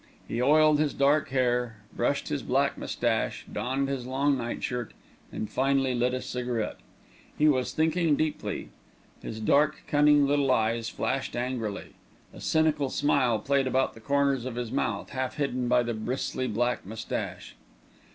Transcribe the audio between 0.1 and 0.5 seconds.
He